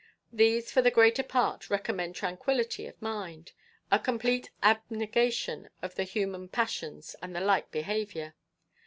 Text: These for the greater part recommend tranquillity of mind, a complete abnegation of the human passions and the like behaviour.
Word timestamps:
These 0.33 0.71
for 0.71 0.81
the 0.81 0.89
greater 0.89 1.21
part 1.21 1.69
recommend 1.69 2.15
tranquillity 2.15 2.87
of 2.87 2.99
mind, 2.99 3.51
a 3.91 3.99
complete 3.99 4.49
abnegation 4.63 5.69
of 5.83 5.93
the 5.93 6.05
human 6.05 6.47
passions 6.49 7.15
and 7.21 7.35
the 7.35 7.39
like 7.41 7.69
behaviour. 7.69 8.33